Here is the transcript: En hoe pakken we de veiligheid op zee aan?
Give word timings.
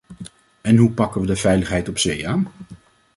En 0.61 0.77
hoe 0.77 0.91
pakken 0.91 1.21
we 1.21 1.27
de 1.27 1.35
veiligheid 1.35 1.89
op 1.89 1.97
zee 1.97 2.27
aan? 2.27 2.47